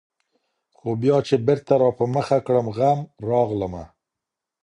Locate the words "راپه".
1.83-2.05